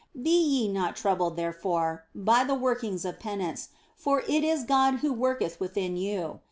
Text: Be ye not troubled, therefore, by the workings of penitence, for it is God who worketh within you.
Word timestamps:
Be 0.19 0.31
ye 0.35 0.67
not 0.67 0.95
troubled, 0.95 1.35
therefore, 1.35 2.05
by 2.15 2.43
the 2.43 2.55
workings 2.55 3.05
of 3.05 3.19
penitence, 3.19 3.69
for 3.95 4.21
it 4.27 4.43
is 4.43 4.63
God 4.63 5.01
who 5.01 5.13
worketh 5.13 5.59
within 5.59 5.95
you. 5.95 6.39